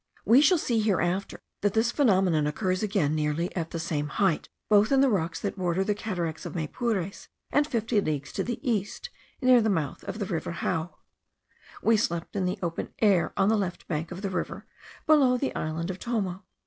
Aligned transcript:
We 0.25 0.41
shall 0.41 0.57
see 0.57 0.79
hereafter, 0.79 1.43
that 1.61 1.75
this 1.75 1.91
phenomenon 1.91 2.47
occurs 2.47 2.81
again 2.81 3.13
nearly 3.13 3.55
at 3.55 3.69
the 3.69 3.77
same 3.77 4.07
height, 4.07 4.49
both 4.67 4.91
in 4.91 4.99
the 4.99 5.11
rocks 5.11 5.39
that 5.41 5.55
border 5.57 5.83
the 5.83 5.93
cataracts 5.93 6.43
of 6.43 6.55
Maypures, 6.55 7.27
and 7.51 7.67
fifty 7.67 8.01
leagues 8.01 8.33
to 8.33 8.43
the 8.43 8.57
east, 8.67 9.11
near 9.43 9.61
the 9.61 9.69
mouth 9.69 10.03
of 10.05 10.17
the 10.17 10.25
Rio 10.25 10.39
Jao. 10.41 10.97
We 11.83 11.97
slept 11.97 12.35
in 12.35 12.45
the 12.45 12.57
open 12.63 12.95
air, 12.97 13.31
on 13.37 13.49
the 13.49 13.55
left 13.57 13.87
bank 13.87 14.09
of 14.11 14.23
the 14.23 14.31
river, 14.31 14.65
below 15.05 15.37
the 15.37 15.53
island 15.53 15.91
of 15.91 15.99
Tomo. 15.99 16.45